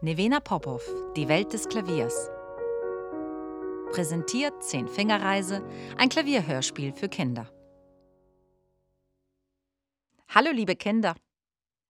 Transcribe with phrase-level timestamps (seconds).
[0.00, 2.30] Nevena Popov, Die Welt des Klaviers.
[3.90, 7.50] Präsentiert Zehn-Fingerreise, ein Klavierhörspiel für Kinder.
[10.28, 11.16] Hallo liebe Kinder.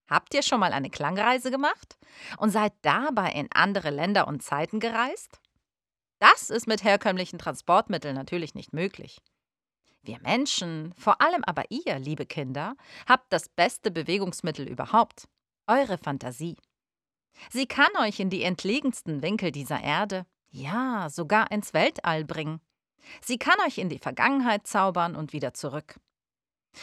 [0.08, 1.98] Habt ihr schon mal eine Klangreise gemacht
[2.38, 5.38] und seid dabei in andere Länder und Zeiten gereist?
[6.18, 9.18] Das ist mit herkömmlichen Transportmitteln natürlich nicht möglich.
[10.00, 12.74] Wir Menschen, vor allem aber ihr, liebe Kinder,
[13.06, 15.28] habt das beste Bewegungsmittel überhaupt,
[15.66, 16.56] eure Fantasie.
[17.50, 22.60] Sie kann euch in die entlegensten Winkel dieser Erde, ja, sogar ins Weltall bringen.
[23.22, 25.98] Sie kann euch in die Vergangenheit zaubern und wieder zurück.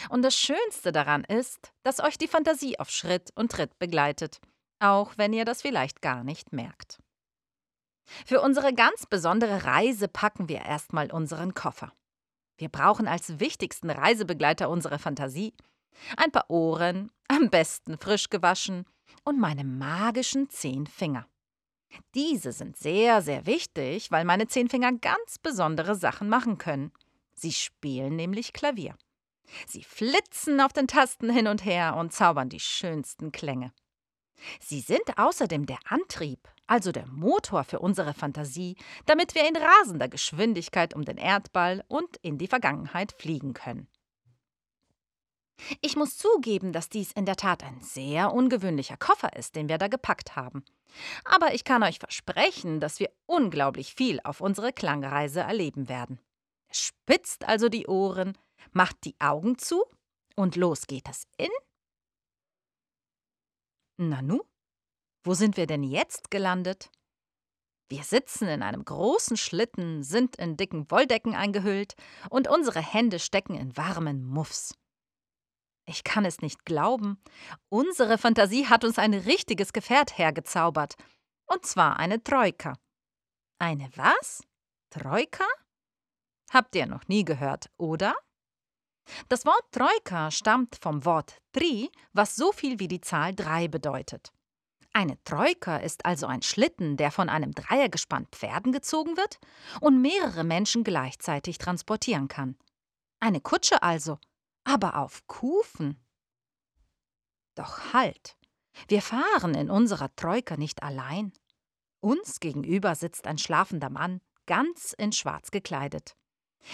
[0.10, 4.40] Und das Schönste daran ist, dass euch die Fantasie auf Schritt und Tritt begleitet,
[4.80, 7.00] auch wenn ihr das vielleicht gar nicht merkt.
[8.26, 11.92] Für unsere ganz besondere Reise packen wir erstmal unseren Koffer.
[12.58, 15.54] Wir brauchen als wichtigsten Reisebegleiter unsere Fantasie,
[16.18, 18.86] ein paar Ohren, am besten frisch gewaschen,
[19.24, 21.28] und meine magischen zehn Finger.
[22.14, 26.92] Diese sind sehr, sehr wichtig, weil meine zehn Finger ganz besondere Sachen machen können.
[27.34, 28.96] Sie spielen nämlich Klavier.
[29.68, 33.72] Sie flitzen auf den Tasten hin und her und zaubern die schönsten Klänge.
[34.60, 38.76] Sie sind außerdem der Antrieb, also der Motor für unsere Fantasie,
[39.06, 43.88] damit wir in rasender Geschwindigkeit um den Erdball und in die Vergangenheit fliegen können.
[45.82, 49.78] Ich muss zugeben, dass dies in der Tat ein sehr ungewöhnlicher Koffer ist, den wir
[49.78, 50.64] da gepackt haben.
[51.24, 56.20] Aber ich kann euch versprechen, dass wir unglaublich viel auf unsere Klangreise erleben werden.
[56.72, 58.38] Spitzt also die Ohren,
[58.72, 59.84] macht die Augen zu
[60.36, 61.50] und los geht es in.
[63.98, 64.42] Nanu,
[65.24, 66.92] wo sind wir denn jetzt gelandet?
[67.88, 71.96] Wir sitzen in einem großen Schlitten, sind in dicken Wolldecken eingehüllt
[72.30, 74.76] und unsere Hände stecken in warmen Muffs.
[75.86, 77.22] Ich kann es nicht glauben.
[77.70, 80.96] Unsere Fantasie hat uns ein richtiges Gefährt hergezaubert.
[81.46, 82.74] Und zwar eine Troika.
[83.60, 84.42] Eine was?
[84.90, 85.46] Troika?
[86.52, 88.16] Habt ihr noch nie gehört, oder?
[89.30, 94.32] Das Wort Troika stammt vom Wort Tri, was so viel wie die Zahl drei bedeutet.
[94.94, 99.40] Eine Troika ist also ein Schlitten, der von einem Dreiergespann Pferden gezogen wird
[99.82, 102.58] und mehrere Menschen gleichzeitig transportieren kann.
[103.20, 104.20] Eine Kutsche also,
[104.66, 105.98] aber auf Kufen.
[107.56, 108.38] Doch halt,
[108.90, 111.32] wir fahren in unserer Troika nicht allein.
[112.02, 116.18] Uns gegenüber sitzt ein schlafender Mann, ganz in Schwarz gekleidet.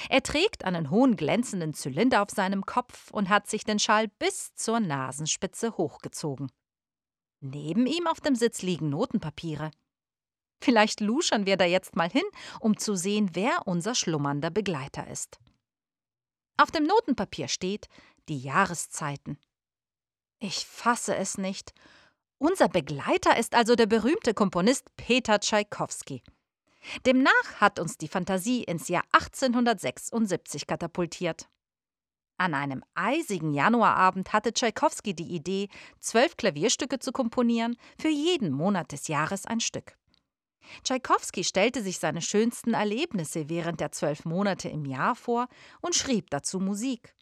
[0.09, 4.55] Er trägt einen hohen glänzenden Zylinder auf seinem Kopf und hat sich den Schal bis
[4.55, 6.51] zur Nasenspitze hochgezogen.
[7.41, 9.71] Neben ihm auf dem Sitz liegen Notenpapiere.
[10.63, 12.23] Vielleicht luschern wir da jetzt mal hin,
[12.59, 15.39] um zu sehen, wer unser schlummernder Begleiter ist.
[16.57, 17.87] Auf dem Notenpapier steht
[18.29, 19.37] die Jahreszeiten.
[20.39, 21.73] Ich fasse es nicht.
[22.37, 26.23] Unser Begleiter ist also der berühmte Komponist Peter Tschaikowski.
[27.05, 31.47] Demnach hat uns die Fantasie ins Jahr 1876 katapultiert.
[32.37, 35.69] An einem eisigen Januarabend hatte Tschaikowski die Idee,
[35.99, 39.95] zwölf Klavierstücke zu komponieren, für jeden Monat des Jahres ein Stück.
[40.83, 45.47] Tschaikowski stellte sich seine schönsten Erlebnisse während der zwölf Monate im Jahr vor
[45.81, 47.15] und schrieb dazu Musik.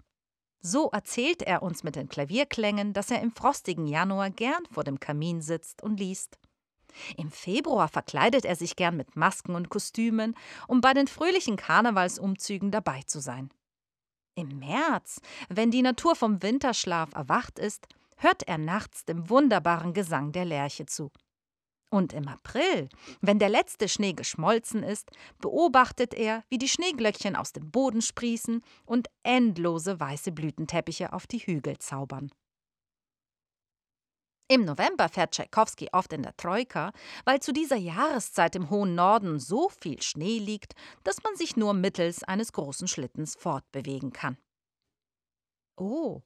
[0.61, 4.99] So erzählt er uns mit den Klavierklängen, dass er im frostigen Januar gern vor dem
[4.99, 6.37] Kamin sitzt und liest.
[7.17, 10.35] Im Februar verkleidet er sich gern mit Masken und Kostümen,
[10.67, 13.51] um bei den fröhlichen Karnevalsumzügen dabei zu sein.
[14.35, 20.31] Im März, wenn die Natur vom Winterschlaf erwacht ist, hört er nachts dem wunderbaren Gesang
[20.31, 21.11] der Lerche zu.
[21.91, 22.87] Und im April,
[23.19, 28.63] wenn der letzte Schnee geschmolzen ist, beobachtet er, wie die Schneeglöckchen aus dem Boden sprießen
[28.85, 32.31] und endlose weiße Blütenteppiche auf die Hügel zaubern.
[34.51, 36.91] Im November fährt Tschaikowski oft in der Troika,
[37.23, 40.73] weil zu dieser Jahreszeit im hohen Norden so viel Schnee liegt,
[41.03, 44.37] dass man sich nur mittels eines großen Schlittens fortbewegen kann.
[45.77, 46.21] Oh,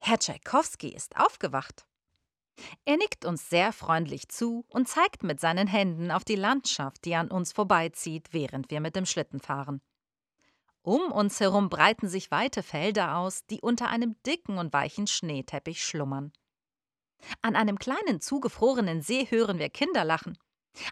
[0.00, 1.86] Herr Tschaikowski ist aufgewacht.
[2.84, 7.14] Er nickt uns sehr freundlich zu und zeigt mit seinen Händen auf die Landschaft, die
[7.14, 9.80] an uns vorbeizieht, während wir mit dem Schlitten fahren.
[10.82, 15.84] Um uns herum breiten sich weite Felder aus, die unter einem dicken und weichen Schneeteppich
[15.84, 16.32] schlummern.
[17.42, 20.38] An einem kleinen zugefrorenen See hören wir Kinder lachen.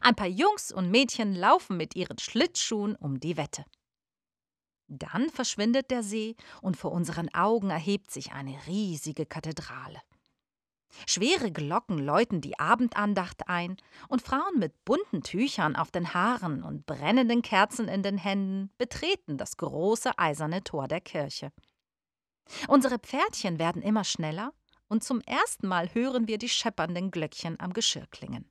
[0.00, 3.64] Ein paar Jungs und Mädchen laufen mit ihren Schlittschuhen um die Wette.
[4.88, 10.00] Dann verschwindet der See und vor unseren Augen erhebt sich eine riesige Kathedrale.
[11.06, 13.76] Schwere Glocken läuten die Abendandacht ein,
[14.08, 19.36] und Frauen mit bunten Tüchern auf den Haaren und brennenden Kerzen in den Händen betreten
[19.36, 21.52] das große eiserne Tor der Kirche.
[22.68, 24.52] Unsere Pferdchen werden immer schneller,
[24.88, 28.48] und zum ersten Mal hören wir die scheppernden Glöckchen am Geschirr klingen.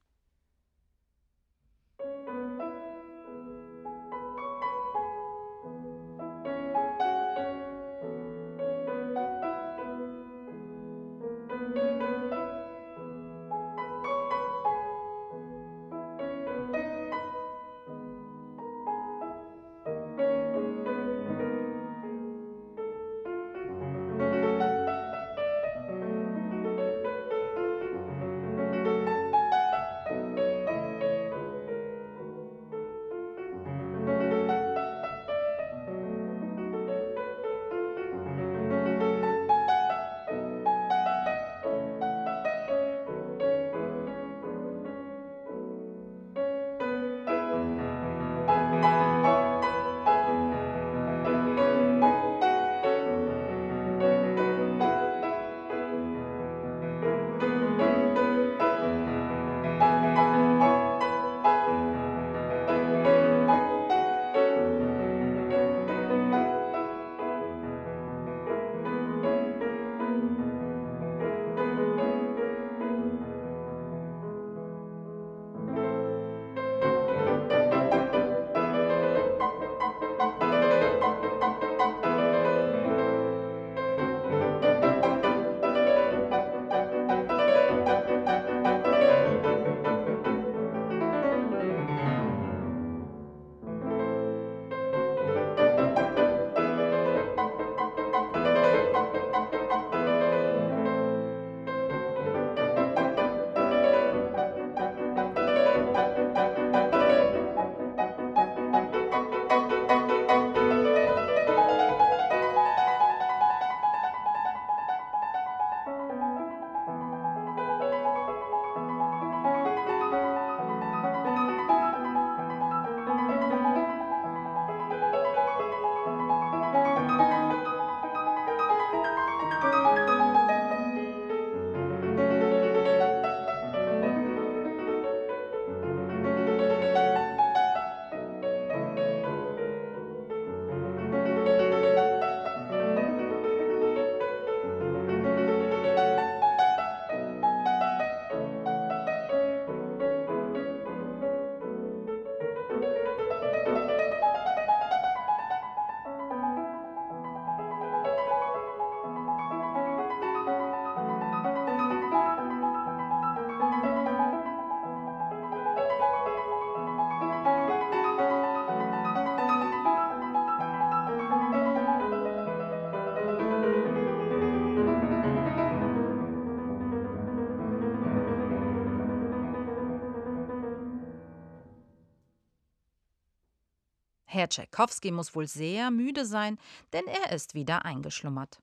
[184.25, 186.59] Herr Tschaikowski muss wohl sehr müde sein,
[186.93, 188.59] denn er ist wieder eingeschlummert.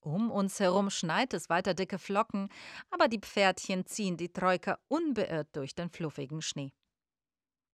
[0.00, 2.48] Um uns herum schneit es weiter dicke Flocken,
[2.90, 6.72] aber die Pferdchen ziehen die Troika unbeirrt durch den fluffigen Schnee.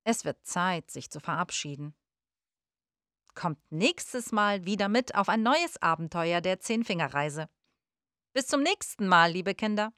[0.05, 1.95] Es wird Zeit, sich zu verabschieden.
[3.35, 7.49] Kommt nächstes Mal wieder mit auf ein neues Abenteuer der Zehnfingerreise.
[8.35, 9.93] Bis zum nächsten Mal, liebe Kinder.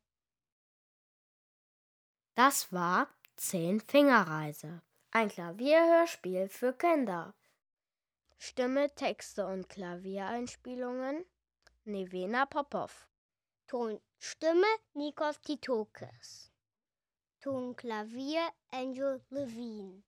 [2.34, 7.34] Das war Zehnfingerreise, ein Klavierhörspiel für Kinder.
[8.38, 11.24] Stimme, Texte und Klaviereinspielungen
[11.84, 13.08] Nevena Popov.
[13.66, 16.52] Tonstimme Nikos Titokis.
[17.40, 20.02] Tonklavier Angel Levine.